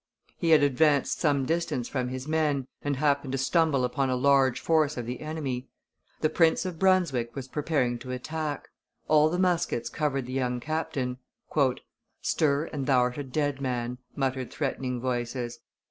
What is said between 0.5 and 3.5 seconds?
advanced some distance from his men, and happened to